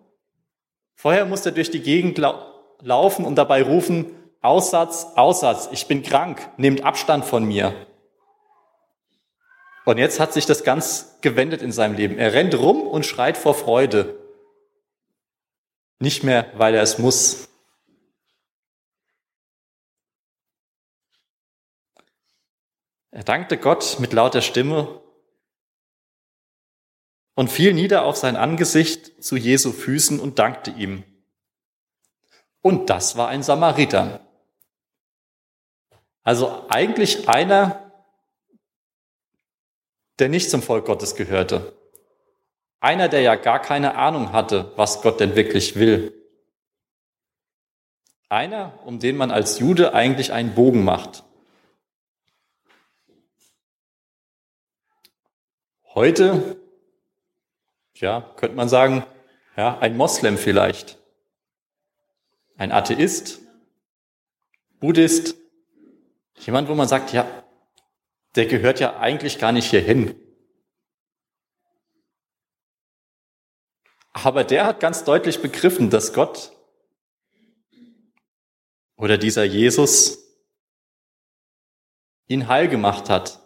Vorher 1.04 1.26
musste 1.26 1.50
er 1.50 1.56
durch 1.56 1.70
die 1.70 1.82
Gegend 1.82 2.18
lau 2.18 2.46
laufen 2.80 3.26
und 3.26 3.36
dabei 3.36 3.62
rufen, 3.62 4.16
Aussatz, 4.40 5.06
Aussatz, 5.18 5.68
ich 5.74 5.86
bin 5.90 6.02
krank, 6.02 6.50
nehmt 6.56 6.86
Abstand 6.86 7.26
von 7.26 7.44
mir. 7.44 7.76
Und 9.84 9.98
jetzt 9.98 10.22
hat 10.22 10.32
sich 10.32 10.46
das 10.46 10.64
ganz 10.64 11.18
gewendet 11.20 11.62
in 11.62 11.74
seinem 11.74 11.96
Leben. 11.96 12.18
Er 12.18 12.32
rennt 12.32 12.58
rum 12.58 12.84
und 12.84 13.06
schreit 13.06 13.36
vor 13.36 13.54
Freude. 13.54 14.18
Nicht 16.00 16.24
mehr, 16.24 16.50
weil 16.56 16.74
er 16.74 16.82
es 16.84 16.98
muss. 16.98 17.50
Er 23.12 23.26
dankte 23.26 23.58
Gott 23.58 23.98
mit 24.00 24.14
lauter 24.14 24.42
Stimme 24.42 25.03
und 27.36 27.50
fiel 27.52 27.74
nieder 27.74 28.04
auf 28.06 28.18
sein 28.18 28.36
Angesicht 28.36 29.24
zu 29.24 29.36
Jesu 29.36 29.72
Füßen 29.72 30.20
und 30.20 30.40
dankte 30.40 30.72
ihm. 30.72 31.04
Und 32.62 32.90
das 32.90 33.18
war 33.18 33.28
ein 33.28 33.44
Samariter. 33.44 34.26
Also 36.24 36.66
eigentlich 36.70 37.28
einer, 37.28 37.92
der 40.20 40.30
nicht 40.30 40.50
zum 40.50 40.62
Volk 40.62 40.86
Gottes 40.86 41.16
gehörte. 41.16 41.78
Einer, 42.80 43.10
der 43.10 43.22
ja 43.22 43.36
gar 43.36 43.62
keine 43.62 43.96
Ahnung 43.96 44.32
hatte, 44.32 44.72
was 44.76 45.02
Gott 45.02 45.20
denn 45.20 45.36
wirklich 45.36 45.76
will. 45.76 46.14
Einer, 48.30 48.80
um 48.86 49.00
den 49.00 49.18
man 49.18 49.32
als 49.32 49.60
Jude 49.60 49.94
eigentlich 49.94 50.32
einen 50.32 50.56
Bogen 50.56 50.84
macht. 50.84 51.24
Heute 55.94 56.63
ja, 57.96 58.22
könnte 58.38 58.56
man 58.56 58.70
sagen, 58.70 59.06
ja, 59.56 59.78
ein 59.80 59.98
Moslem 59.98 60.38
vielleicht, 60.38 60.98
ein 62.58 62.72
Atheist, 62.72 63.40
Buddhist, 64.80 65.36
jemand, 66.36 66.68
wo 66.68 66.76
man 66.76 66.88
sagt, 66.88 67.14
ja, 67.14 67.28
der 68.36 68.48
gehört 68.48 68.80
ja 68.80 69.00
eigentlich 69.00 69.40
gar 69.40 69.52
nicht 69.52 69.70
hierhin. 69.70 70.20
Aber 74.12 74.44
der 74.44 74.66
hat 74.66 74.80
ganz 74.80 75.04
deutlich 75.04 75.42
begriffen, 75.42 75.90
dass 75.90 76.14
Gott 76.14 76.52
oder 78.96 79.18
dieser 79.18 79.44
Jesus 79.44 80.20
ihn 82.28 82.48
heil 82.48 82.68
gemacht 82.68 83.10
hat, 83.10 83.43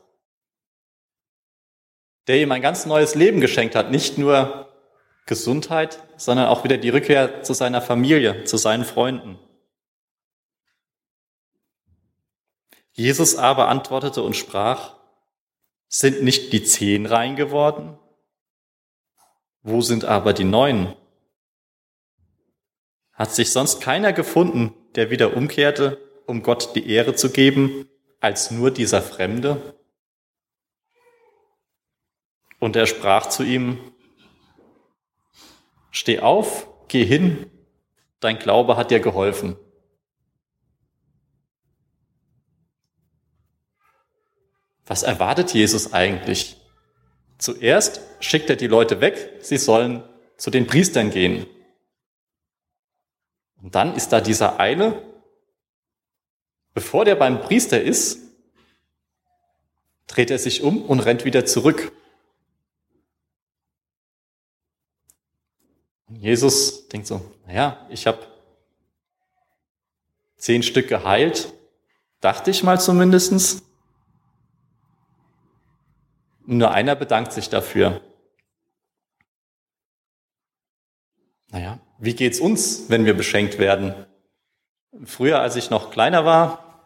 der 2.27 2.41
ihm 2.41 2.51
ein 2.51 2.61
ganz 2.61 2.85
neues 2.85 3.15
Leben 3.15 3.41
geschenkt 3.41 3.75
hat. 3.75 3.91
Nicht 3.91 4.17
nur 4.17 4.67
Gesundheit, 5.25 6.03
sondern 6.17 6.47
auch 6.47 6.63
wieder 6.63 6.77
die 6.77 6.89
Rückkehr 6.89 7.43
zu 7.43 7.53
seiner 7.53 7.81
Familie, 7.81 8.43
zu 8.43 8.57
seinen 8.57 8.85
Freunden. 8.85 9.39
Jesus 12.91 13.35
aber 13.35 13.67
antwortete 13.67 14.23
und 14.23 14.35
sprach, 14.35 14.95
sind 15.87 16.23
nicht 16.23 16.51
die 16.51 16.63
zehn 16.63 17.05
rein 17.05 17.35
geworden? 17.35 17.97
Wo 19.61 19.81
sind 19.81 20.05
aber 20.05 20.33
die 20.33 20.43
neun? 20.43 20.95
Hat 23.13 23.33
sich 23.33 23.51
sonst 23.51 23.81
keiner 23.81 24.13
gefunden, 24.13 24.73
der 24.95 25.09
wieder 25.09 25.35
umkehrte, 25.35 25.99
um 26.25 26.43
Gott 26.43 26.75
die 26.75 26.89
Ehre 26.89 27.15
zu 27.15 27.31
geben, 27.31 27.87
als 28.19 28.51
nur 28.51 28.71
dieser 28.71 29.01
Fremde? 29.01 29.76
Und 32.59 32.75
er 32.75 32.87
sprach 32.87 33.27
zu 33.27 33.43
ihm, 33.43 33.79
Steh 35.91 36.19
auf, 36.19 36.67
geh 36.87 37.05
hin, 37.05 37.49
dein 38.19 38.37
Glaube 38.39 38.77
hat 38.77 38.91
dir 38.91 38.99
geholfen. 38.99 39.57
Was 44.85 45.03
erwartet 45.03 45.53
Jesus 45.53 45.93
eigentlich? 45.93 46.57
Zuerst 47.37 48.01
schickt 48.19 48.49
er 48.49 48.55
die 48.55 48.67
Leute 48.67 49.01
weg, 49.01 49.39
sie 49.41 49.57
sollen 49.57 50.03
zu 50.37 50.49
den 50.49 50.65
Priestern 50.65 51.11
gehen. 51.11 51.45
Und 53.61 53.75
dann 53.75 53.95
ist 53.95 54.09
da 54.09 54.21
dieser 54.21 54.59
eine, 54.59 55.01
bevor 56.73 57.05
der 57.05 57.15
beim 57.15 57.41
Priester 57.41 57.81
ist, 57.81 58.19
dreht 60.07 60.31
er 60.31 60.39
sich 60.39 60.63
um 60.63 60.83
und 60.83 61.01
rennt 61.01 61.25
wieder 61.25 61.45
zurück. 61.45 61.91
Jesus 66.09 66.87
denkt 66.87 67.07
so, 67.07 67.21
naja, 67.45 67.85
ich 67.89 68.07
habe 68.07 68.19
zehn 70.37 70.63
Stück 70.63 70.87
geheilt, 70.87 71.53
dachte 72.21 72.51
ich 72.51 72.63
mal 72.63 72.79
zumindestens. 72.79 73.63
Nur 76.45 76.71
einer 76.71 76.95
bedankt 76.95 77.33
sich 77.33 77.49
dafür. 77.49 78.01
Naja, 81.49 81.79
wie 81.97 82.13
geht's 82.13 82.39
uns, 82.39 82.89
wenn 82.89 83.05
wir 83.05 83.15
beschenkt 83.15 83.57
werden? 83.57 83.93
Früher, 85.03 85.39
als 85.39 85.55
ich 85.55 85.69
noch 85.69 85.91
kleiner 85.91 86.25
war, 86.25 86.83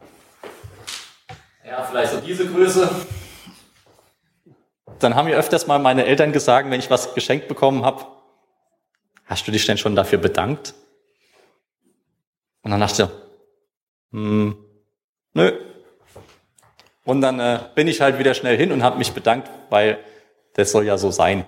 ja, 1.63 1.83
vielleicht 1.83 2.11
so 2.11 2.19
diese 2.19 2.47
Größe, 2.47 2.89
dann 4.99 5.15
haben 5.15 5.27
mir 5.27 5.37
öfters 5.37 5.67
mal 5.67 5.79
meine 5.79 6.05
Eltern 6.05 6.33
gesagt, 6.33 6.69
wenn 6.69 6.79
ich 6.79 6.89
was 6.89 7.13
geschenkt 7.13 7.47
bekommen 7.47 7.85
habe, 7.85 8.05
hast 9.31 9.47
du 9.47 9.51
dich 9.51 9.65
denn 9.65 9.77
schon 9.77 9.95
dafür 9.95 10.19
bedankt? 10.19 10.73
Und 12.63 12.71
dann 12.71 12.81
dachte 12.81 13.03
ich, 13.03 13.09
hm, 14.11 14.57
nö. 15.33 15.53
Und 17.05 17.21
dann 17.21 17.39
äh, 17.39 17.59
bin 17.73 17.87
ich 17.87 18.01
halt 18.01 18.19
wieder 18.19 18.33
schnell 18.33 18.57
hin 18.57 18.73
und 18.73 18.83
habe 18.83 18.97
mich 18.97 19.13
bedankt, 19.13 19.49
weil 19.69 20.03
das 20.53 20.73
soll 20.73 20.85
ja 20.85 20.97
so 20.97 21.11
sein. 21.11 21.45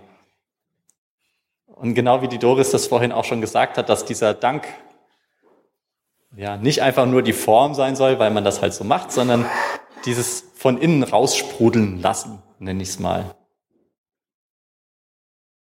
Und 1.68 1.94
genau 1.94 2.22
wie 2.22 2.30
die 2.30 2.40
Doris 2.40 2.72
das 2.72 2.88
vorhin 2.88 3.12
auch 3.12 3.26
schon 3.26 3.42
gesagt 3.42 3.78
hat, 3.78 3.90
dass 3.90 4.06
dieser 4.06 4.34
Dank 4.34 4.66
ja 6.38 6.56
nicht 6.56 6.82
einfach 6.82 7.06
nur 7.06 7.22
die 7.22 7.34
Form 7.34 7.76
sein 7.76 7.98
soll, 7.98 8.18
weil 8.18 8.32
man 8.32 8.46
das 8.46 8.62
halt 8.62 8.74
so 8.74 8.86
macht, 8.86 9.12
sondern 9.12 9.46
dieses 10.06 10.46
von 10.56 10.78
innen 10.78 11.04
raussprudeln 11.04 12.02
lassen, 12.02 12.42
nenne 12.60 12.82
ich 12.82 12.90
es 12.90 13.00
mal. 13.00 13.36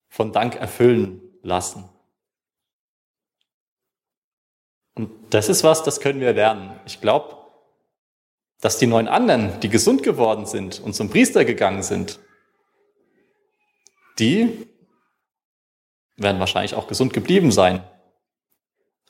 Von 0.08 0.32
Dank 0.32 0.54
erfüllen 0.54 1.20
lassen. 1.42 1.91
Und 4.94 5.10
das 5.30 5.48
ist 5.48 5.64
was, 5.64 5.82
das 5.82 6.00
können 6.00 6.20
wir 6.20 6.32
lernen. 6.32 6.78
Ich 6.86 7.00
glaube, 7.00 7.36
dass 8.60 8.78
die 8.78 8.86
neun 8.86 9.08
anderen, 9.08 9.58
die 9.60 9.68
gesund 9.68 10.02
geworden 10.02 10.46
sind 10.46 10.80
und 10.80 10.94
zum 10.94 11.10
Priester 11.10 11.44
gegangen 11.44 11.82
sind, 11.82 12.20
die 14.18 14.68
werden 16.16 16.38
wahrscheinlich 16.38 16.74
auch 16.74 16.86
gesund 16.86 17.12
geblieben 17.12 17.50
sein. 17.50 17.82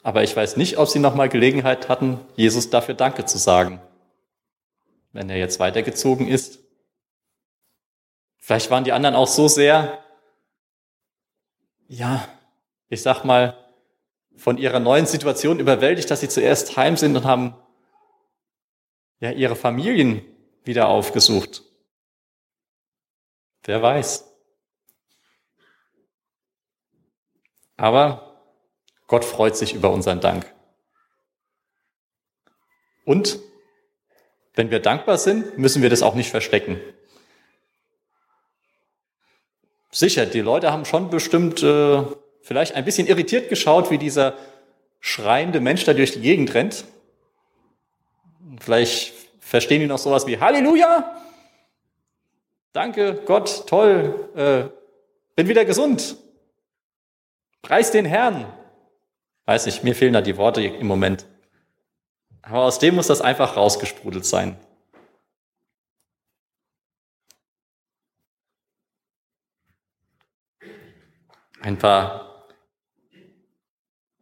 Aber 0.03 0.23
ich 0.23 0.35
weiß 0.35 0.57
nicht, 0.57 0.79
ob 0.79 0.89
sie 0.89 0.99
nochmal 0.99 1.29
Gelegenheit 1.29 1.89
hatten, 1.89 2.21
Jesus 2.35 2.71
dafür 2.71 2.95
Danke 2.95 3.25
zu 3.25 3.39
sagen, 3.39 3.81
wenn 5.13 5.31
er 5.31 5.37
jetzt 5.37 5.61
weitergezogen 5.61 6.29
ist. 6.29 6.59
Vielleicht 8.39 8.71
waren 8.71 8.85
die 8.85 8.93
anderen 8.93 9.15
auch 9.15 9.29
so 9.29 9.47
sehr, 9.47 10.03
ja, 11.87 12.27
ich 12.89 13.03
sag 13.03 13.25
mal, 13.25 13.62
von 14.43 14.59
ihrer 14.59 14.81
neuen 14.81 15.07
Situation 15.07 15.61
überwältigt, 15.61 16.11
dass 16.11 16.19
sie 16.19 16.29
zuerst 16.29 16.77
heim 16.77 16.97
sind 16.97 17.15
und 17.15 17.25
haben 17.25 17.55
ja 19.21 19.31
ihre 19.31 19.55
Familien 19.55 20.21
wieder 20.65 20.89
aufgesucht. 20.89 21.63
Wer 23.63 23.81
weiß. 23.81 24.29
Aber 27.77 28.43
Gott 29.07 29.25
freut 29.25 29.57
sich 29.57 29.75
über 29.75 29.93
unseren 29.93 30.21
Dank. 30.21 30.53
Und 33.05 33.39
wenn 34.55 34.73
wir 34.73 34.81
dankbar 34.81 35.19
sind, 35.19 35.57
müssen 35.57 35.83
wir 35.83 35.91
das 35.91 36.03
auch 36.03 36.17
nicht 36.17 36.31
verstecken. 36.31 36.81
Sicher, 39.93 40.27
die 40.27 40.41
Leute 40.41 40.73
haben 40.73 40.85
schon 40.85 41.11
bestimmt 41.11 41.63
äh, 41.63 42.03
vielleicht 42.43 42.75
ein 42.75 42.85
bisschen 42.85 43.07
irritiert 43.07 43.49
geschaut, 43.49 43.91
wie 43.91 43.99
dieser 43.99 44.37
schreiende 45.01 45.61
Mensch 45.61 45.85
da 45.85 45.95
durch 45.95 46.13
die 46.13 46.21
Gegend 46.21 46.55
rennt. 46.55 46.85
Vielleicht 48.61 49.13
verstehen 49.41 49.81
die 49.81 49.87
noch 49.87 49.99
sowas 49.99 50.27
wie 50.27 50.39
Halleluja, 50.39 51.21
danke 52.73 53.23
Gott, 53.27 53.67
toll, 53.67 54.29
äh, 54.35 54.69
bin 55.37 55.49
wieder 55.49 55.65
gesund. 55.65 56.17
Preis 57.63 57.91
den 57.91 58.05
Herrn. 58.05 58.53
Weiß 59.45 59.67
nicht, 59.67 59.85
mir 59.85 59.95
fehlen 59.95 60.13
da 60.13 60.21
die 60.21 60.37
Worte 60.37 60.63
im 60.63 60.87
Moment. 60.87 61.27
Aber 62.43 62.65
aus 62.65 62.79
dem 62.79 62.97
muss 62.97 63.07
das 63.07 63.21
einfach 63.21 63.57
rausgesprudelt 63.57 64.25
sein. 64.25 64.57
Ein 71.61 71.79
paar 71.79 72.32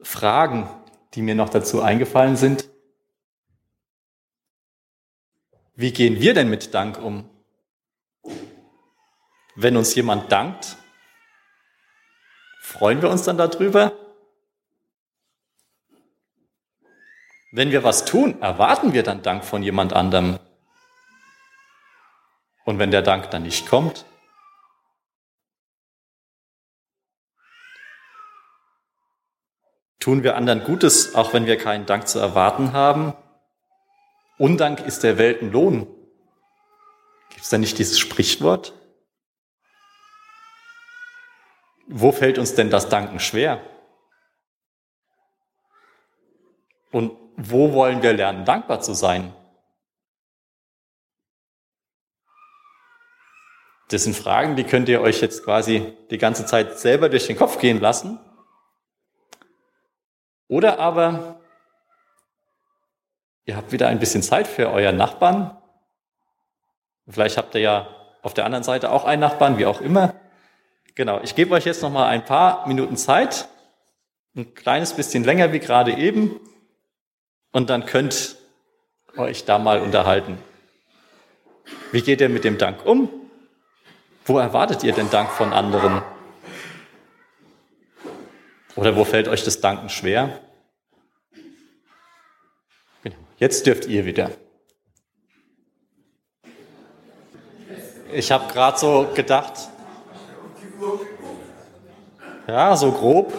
Fragen, 0.02 0.68
die 1.14 1.22
mir 1.22 1.34
noch 1.34 1.48
dazu 1.48 1.82
eingefallen 1.82 2.36
sind. 2.36 2.68
Wie 5.74 5.92
gehen 5.92 6.20
wir 6.20 6.34
denn 6.34 6.50
mit 6.50 6.74
Dank 6.74 6.98
um? 6.98 7.28
Wenn 9.56 9.76
uns 9.76 9.94
jemand 9.94 10.30
dankt, 10.30 10.76
freuen 12.60 13.02
wir 13.02 13.10
uns 13.10 13.24
dann 13.24 13.38
darüber? 13.38 13.92
Wenn 17.52 17.72
wir 17.72 17.82
was 17.82 18.04
tun, 18.04 18.40
erwarten 18.40 18.92
wir 18.92 19.02
dann 19.02 19.22
Dank 19.22 19.44
von 19.44 19.62
jemand 19.62 19.92
anderem. 19.92 20.38
Und 22.64 22.78
wenn 22.78 22.90
der 22.90 23.02
Dank 23.02 23.30
dann 23.30 23.42
nicht 23.42 23.68
kommt, 23.68 24.04
tun 30.00 30.24
wir 30.24 30.36
anderen 30.36 30.64
Gutes, 30.64 31.14
auch 31.14 31.32
wenn 31.32 31.46
wir 31.46 31.56
keinen 31.56 31.86
Dank 31.86 32.08
zu 32.08 32.18
erwarten 32.18 32.72
haben? 32.72 33.14
Undank 34.38 34.80
ist 34.80 35.02
der 35.04 35.18
Welt 35.18 35.42
ein 35.42 35.52
Lohn. 35.52 35.86
Gibt 37.28 37.42
es 37.42 37.50
da 37.50 37.58
nicht 37.58 37.78
dieses 37.78 37.98
Sprichwort? 37.98 38.72
Wo 41.86 42.12
fällt 42.12 42.38
uns 42.38 42.54
denn 42.54 42.70
das 42.70 42.88
Danken 42.88 43.20
schwer? 43.20 43.60
Und 46.90 47.12
wo 47.36 47.72
wollen 47.72 48.02
wir 48.02 48.12
lernen, 48.12 48.44
dankbar 48.44 48.80
zu 48.80 48.94
sein? 48.94 49.34
Das 53.88 54.04
sind 54.04 54.16
Fragen, 54.16 54.54
die 54.54 54.64
könnt 54.64 54.88
ihr 54.88 55.00
euch 55.00 55.20
jetzt 55.20 55.44
quasi 55.44 55.94
die 56.10 56.18
ganze 56.18 56.46
Zeit 56.46 56.78
selber 56.78 57.08
durch 57.08 57.26
den 57.26 57.36
Kopf 57.36 57.58
gehen 57.58 57.80
lassen. 57.80 58.20
Oder 60.50 60.80
aber 60.80 61.40
ihr 63.44 63.56
habt 63.56 63.70
wieder 63.70 63.86
ein 63.86 64.00
bisschen 64.00 64.20
Zeit 64.20 64.48
für 64.48 64.68
euren 64.70 64.96
Nachbarn. 64.96 65.56
Vielleicht 67.08 67.36
habt 67.36 67.54
ihr 67.54 67.60
ja 67.60 67.86
auf 68.22 68.34
der 68.34 68.46
anderen 68.46 68.64
Seite 68.64 68.90
auch 68.90 69.04
einen 69.04 69.20
Nachbarn, 69.20 69.58
wie 69.58 69.66
auch 69.66 69.80
immer. 69.80 70.12
Genau, 70.96 71.20
ich 71.22 71.36
gebe 71.36 71.54
euch 71.54 71.66
jetzt 71.66 71.82
noch 71.82 71.90
mal 71.90 72.08
ein 72.08 72.24
paar 72.24 72.66
Minuten 72.66 72.96
Zeit, 72.96 73.48
ein 74.34 74.52
kleines 74.54 74.92
bisschen 74.94 75.22
länger 75.22 75.52
wie 75.52 75.60
gerade 75.60 75.92
eben, 75.92 76.40
und 77.52 77.70
dann 77.70 77.86
könnt 77.86 78.36
euch 79.16 79.44
da 79.44 79.58
mal 79.60 79.80
unterhalten. 79.80 80.36
Wie 81.92 82.02
geht 82.02 82.20
ihr 82.20 82.28
mit 82.28 82.42
dem 82.42 82.58
Dank 82.58 82.84
um? 82.84 83.08
Wo 84.24 84.38
erwartet 84.38 84.82
ihr 84.82 84.94
den 84.94 85.10
Dank 85.10 85.30
von 85.30 85.52
anderen? 85.52 86.02
Oder 88.80 88.96
wo 88.96 89.04
fällt 89.04 89.28
euch 89.28 89.44
das 89.44 89.60
Danken 89.60 89.90
schwer? 89.90 90.40
Genau. 93.02 93.16
Jetzt 93.36 93.66
dürft 93.66 93.84
ihr 93.84 94.06
wieder. 94.06 94.30
Ich 98.10 98.32
habe 98.32 98.50
gerade 98.50 98.78
so 98.78 99.06
gedacht, 99.14 99.52
ja, 102.48 102.74
so 102.74 102.90
grob. 102.92 103.34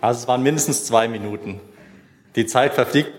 Also 0.00 0.20
es 0.20 0.28
waren 0.28 0.42
mindestens 0.42 0.86
zwei 0.86 1.08
Minuten. 1.08 1.60
Die 2.36 2.46
Zeit 2.46 2.72
verfliegt 2.72 3.12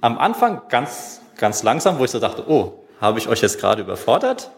am 0.00 0.16
Anfang 0.16 0.62
ganz, 0.70 1.20
ganz 1.36 1.62
langsam, 1.62 1.98
wo 1.98 2.04
ich 2.04 2.10
so 2.10 2.20
dachte, 2.20 2.48
oh, 2.48 2.86
habe 3.02 3.18
ich 3.18 3.28
euch 3.28 3.42
jetzt 3.42 3.60
gerade 3.60 3.82
überfordert? 3.82 4.50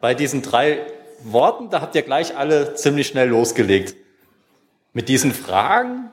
Bei 0.00 0.14
diesen 0.14 0.40
drei 0.40 0.86
Worten, 1.22 1.68
da 1.68 1.82
habt 1.82 1.94
ihr 1.94 2.02
gleich 2.02 2.34
alle 2.34 2.74
ziemlich 2.76 3.08
schnell 3.08 3.28
losgelegt. 3.28 3.96
Mit 4.92 5.08
diesen 5.08 5.32
Fragen, 5.32 6.10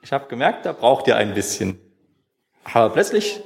ich 0.00 0.12
habe 0.12 0.26
gemerkt, 0.28 0.64
da 0.64 0.72
braucht 0.72 1.06
ihr 1.06 1.16
ein 1.16 1.34
bisschen. 1.34 1.78
Aber 2.64 2.90
plötzlich 2.90 3.42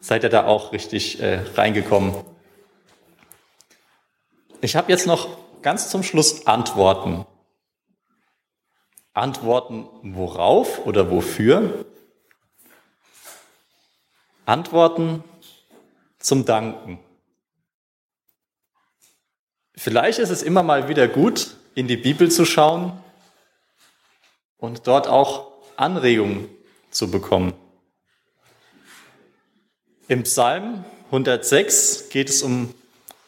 seid 0.00 0.22
ihr 0.22 0.28
da 0.28 0.46
auch 0.46 0.72
richtig 0.72 1.20
äh, 1.20 1.40
reingekommen. 1.54 2.14
Ich 4.60 4.76
habe 4.76 4.90
jetzt 4.92 5.06
noch 5.06 5.38
ganz 5.62 5.90
zum 5.90 6.02
Schluss 6.02 6.46
Antworten. 6.46 7.26
Antworten 9.12 9.88
worauf 10.02 10.86
oder 10.86 11.10
wofür? 11.10 11.84
Antworten 14.46 15.24
zum 16.18 16.44
Danken. 16.44 17.00
Vielleicht 19.80 20.18
ist 20.18 20.30
es 20.30 20.42
immer 20.42 20.64
mal 20.64 20.88
wieder 20.88 21.06
gut, 21.06 21.54
in 21.76 21.86
die 21.86 21.96
Bibel 21.96 22.28
zu 22.32 22.44
schauen 22.44 23.00
und 24.56 24.88
dort 24.88 25.06
auch 25.06 25.52
Anregungen 25.76 26.48
zu 26.90 27.12
bekommen. 27.12 27.52
Im 30.08 30.24
Psalm 30.24 30.84
106 31.12 32.08
geht 32.08 32.28
es 32.28 32.42
um 32.42 32.74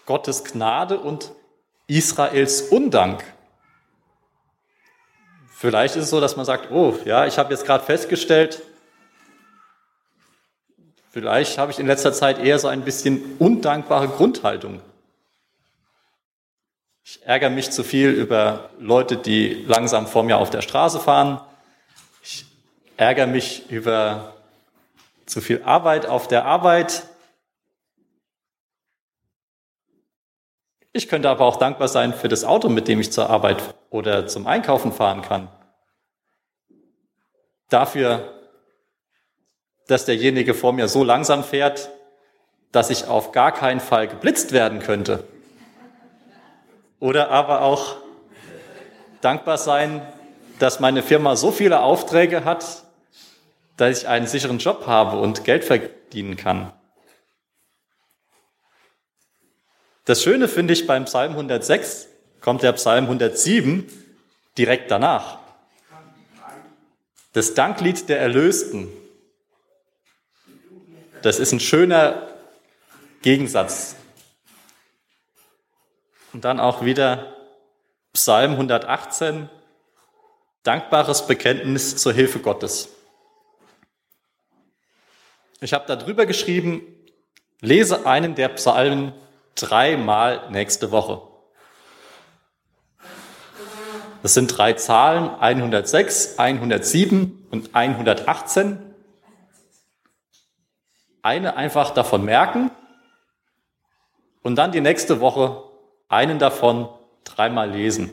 Gottes 0.07 0.43
Gnade 0.43 0.99
und 0.99 1.31
Israels 1.87 2.63
Undank. 2.63 3.23
Vielleicht 5.55 5.95
ist 5.95 6.05
es 6.05 6.11
so, 6.11 6.21
dass 6.21 6.35
man 6.35 6.47
sagt, 6.47 6.73
oh 6.73 6.99
ja, 7.05 7.29
ich 7.29 7.39
habe 7.39 7.55
jetzt 7.55 7.65
gerade 7.65 7.85
festgestellt, 7.85 8.61
vielleicht 11.11 11.59
habe 11.59 11.71
ich 11.71 11.79
in 11.79 11.87
letzter 11.87 12.13
Zeit 12.13 12.41
eher 12.41 12.59
so 12.59 12.67
ein 12.67 12.83
bisschen 12.83 13.37
undankbare 13.39 14.09
Grundhaltung. 14.09 14.83
Ich 17.13 17.27
ärgere 17.27 17.51
mich 17.51 17.73
zu 17.73 17.83
viel 17.83 18.11
über 18.11 18.71
Leute, 18.79 19.17
die 19.17 19.65
langsam 19.67 20.07
vor 20.07 20.23
mir 20.23 20.39
auf 20.39 20.49
der 20.49 20.63
Straße 20.63 21.01
fahren. 21.01 21.41
Ich 22.23 22.47
ärgere 22.97 23.27
mich 23.27 23.69
über 23.69 24.37
zu 25.27 25.41
viel 25.41 25.61
Arbeit 25.65 26.07
auf 26.07 26.29
der 26.29 26.45
Arbeit. 26.45 27.09
Ich 30.93 31.09
könnte 31.09 31.29
aber 31.29 31.47
auch 31.47 31.57
dankbar 31.57 31.89
sein 31.89 32.15
für 32.15 32.29
das 32.29 32.45
Auto, 32.45 32.69
mit 32.69 32.87
dem 32.87 33.01
ich 33.01 33.11
zur 33.11 33.29
Arbeit 33.29 33.61
oder 33.91 34.29
zum 34.29 34.47
Einkaufen 34.47 34.93
fahren 34.93 35.23
kann. 35.23 35.49
Dafür, 37.71 38.41
dass 39.89 40.05
derjenige 40.05 40.55
vor 40.55 40.73
mir 40.73 40.87
so 40.87 41.03
langsam 41.03 41.43
fährt, 41.43 41.91
dass 42.71 42.89
ich 42.89 43.09
auf 43.09 43.33
gar 43.33 43.51
keinen 43.51 43.81
Fall 43.81 44.07
geblitzt 44.07 44.53
werden 44.53 44.79
könnte. 44.79 45.25
Oder 47.01 47.31
aber 47.31 47.63
auch 47.63 47.97
dankbar 49.23 49.59
sein, 49.59 50.07
dass 50.59 50.79
meine 50.79 51.03
Firma 51.03 51.35
so 51.37 51.51
viele 51.51 51.81
Aufträge 51.81 52.45
hat, 52.45 52.85
dass 53.77 54.03
ich 54.03 54.09
einen 54.09 54.27
sicheren 54.27 54.59
Job 54.59 54.87
habe 54.87 55.19
und 55.19 55.45
Geld 55.45 55.65
verdienen 55.65 56.37
kann. 56.37 56.73
Das 60.05 60.23
Schöne 60.23 60.49
finde 60.49 60.75
ich 60.75 60.87
beim 60.87 61.07
Psalm 61.07 61.33
106, 61.33 62.09
kommt 62.41 62.63
der 62.63 62.73
Psalm 62.73 63.05
107 63.05 63.87
direkt 64.59 64.91
danach. 64.91 65.39
Das 67.33 67.55
Danklied 67.55 68.09
der 68.09 68.21
Erlösten. 68.21 68.89
Das 71.23 71.39
ist 71.39 71.53
ein 71.53 71.61
schöner 71.61 72.29
Gegensatz. 73.23 73.95
Und 76.33 76.45
dann 76.45 76.61
auch 76.61 76.85
wieder 76.85 77.35
Psalm 78.13 78.53
118, 78.53 79.49
dankbares 80.63 81.27
Bekenntnis 81.27 81.97
zur 81.97 82.13
Hilfe 82.13 82.39
Gottes. 82.39 82.89
Ich 85.61 85.73
habe 85.73 85.87
da 85.87 85.97
drüber 85.97 86.27
geschrieben, 86.27 86.83
lese 87.61 88.07
einen 88.07 88.35
der 88.35 88.49
Psalmen 88.51 89.13
dreimal 89.55 90.51
nächste 90.51 90.91
Woche. 90.91 91.23
Das 94.23 94.35
sind 94.35 94.47
drei 94.57 94.75
Zahlen, 94.75 95.31
106, 95.31 96.39
107 96.39 97.47
und 97.51 97.75
118. 97.75 98.79
Eine 101.23 101.57
einfach 101.57 101.91
davon 101.91 102.25
merken 102.25 102.71
und 104.43 104.57
dann 104.57 104.73
die 104.73 104.81
nächste 104.81 105.21
Woche 105.21 105.70
einen 106.11 106.39
davon 106.39 106.89
dreimal 107.25 107.71
lesen. 107.71 108.13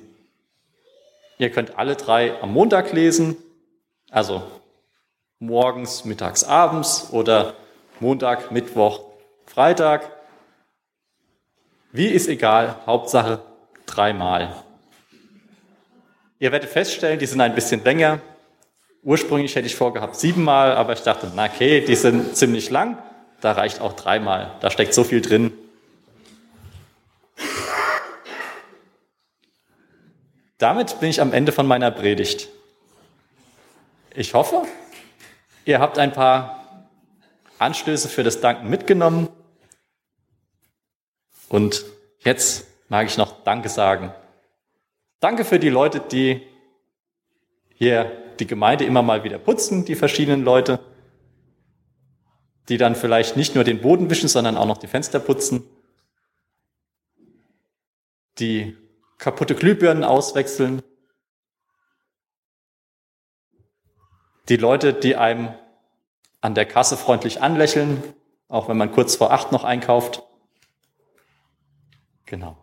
Ihr 1.38 1.51
könnt 1.51 1.77
alle 1.77 1.95
drei 1.95 2.41
am 2.41 2.53
Montag 2.53 2.93
lesen, 2.93 3.36
also 4.10 4.43
morgens, 5.39 6.05
mittags, 6.05 6.43
abends 6.43 7.10
oder 7.12 7.55
Montag, 7.99 8.51
Mittwoch, 8.51 9.01
Freitag. 9.45 10.10
Wie 11.91 12.07
ist 12.07 12.27
egal, 12.27 12.75
Hauptsache 12.86 13.41
dreimal. 13.86 14.63
Ihr 16.39 16.51
werdet 16.51 16.69
feststellen, 16.69 17.19
die 17.19 17.25
sind 17.25 17.41
ein 17.41 17.55
bisschen 17.55 17.83
länger. 17.83 18.19
Ursprünglich 19.03 19.55
hätte 19.55 19.67
ich 19.67 19.75
vorgehabt 19.75 20.15
siebenmal, 20.15 20.73
aber 20.73 20.93
ich 20.93 21.01
dachte, 21.01 21.31
na 21.36 21.45
okay, 21.45 21.81
die 21.81 21.95
sind 21.95 22.36
ziemlich 22.36 22.69
lang. 22.69 22.97
Da 23.41 23.53
reicht 23.53 23.81
auch 23.81 23.93
dreimal. 23.93 24.51
Da 24.60 24.69
steckt 24.69 24.93
so 24.93 25.03
viel 25.03 25.21
drin. 25.21 25.53
Damit 30.58 31.00
bin 31.00 31.10
ich 31.10 31.22
am 31.22 31.34
Ende 31.34 31.52
von 31.52 31.67
meiner 31.67 31.91
Predigt. 31.91 32.50
Ich 34.15 34.34
hoffe, 34.34 34.63
ihr 35.65 35.80
habt 35.80 36.00
ein 36.00 36.12
paar 36.12 36.88
Anstöße 37.60 38.10
für 38.10 38.24
das 38.24 38.41
Danken 38.41 38.70
mitgenommen. 38.70 39.30
Und 41.50 41.86
jetzt 42.20 42.65
mag 42.89 43.06
ich 43.06 43.17
noch 43.17 43.43
Danke 43.43 43.70
sagen. 43.70 44.12
Danke 45.20 45.46
für 45.46 45.60
die 45.60 45.70
Leute, 45.70 46.00
die 46.00 46.41
hier 47.76 48.12
die 48.39 48.48
Gemeinde 48.48 48.86
immer 48.86 49.04
mal 49.04 49.24
wieder 49.24 49.38
putzen, 49.38 49.86
die 49.86 49.96
verschiedenen 49.96 50.43
Leute, 50.43 50.80
die 52.70 52.78
dann 52.78 52.96
vielleicht 52.96 53.38
nicht 53.38 53.54
nur 53.54 53.63
den 53.63 53.82
Boden 53.82 54.10
wischen, 54.10 54.28
sondern 54.28 54.58
auch 54.58 54.65
noch 54.65 54.78
die 54.78 54.88
Fenster 54.88 55.20
putzen, 55.20 55.63
die 58.39 58.76
kaputte 59.17 59.56
Glühbirnen 59.56 60.03
auswechseln, 60.03 60.82
die 64.49 64.58
Leute, 64.58 64.93
die 64.93 65.15
einem 65.15 65.53
an 66.41 66.56
der 66.56 66.65
Kasse 66.65 66.97
freundlich 66.97 67.41
anlächeln, 67.41 68.01
auch 68.47 68.69
wenn 68.69 68.77
man 68.77 68.91
kurz 68.91 69.15
vor 69.15 69.32
acht 69.32 69.51
noch 69.51 69.63
einkauft. 69.63 70.23
Genau. 72.25 72.58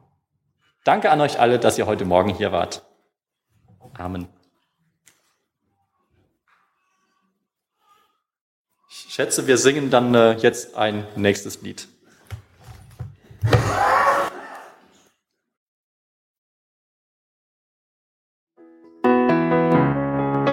Danke 0.85 1.11
an 1.11 1.21
euch 1.21 1.41
alle, 1.41 1.59
dass 1.59 1.79
ihr 1.79 1.87
heute 1.87 2.05
Morgen 2.05 2.35
hier 2.35 2.53
wart. 2.53 2.85
Amen. 3.95 4.29
Ich 8.89 9.13
schätze, 9.15 9.47
wir 9.47 9.59
singen 9.59 9.91
dann 9.91 10.15
äh, 10.15 10.33
jetzt 10.33 10.75
ein 10.75 11.07
nächstes 11.17 11.63
Lied. 11.63 11.89